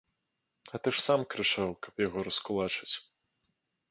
А 0.77 0.79
ты 0.85 0.93
ж 0.99 1.03
сам 1.07 1.25
крычаў, 1.33 1.69
каб 1.87 1.93
яго 2.07 2.19
раскулачыць. 2.31 2.91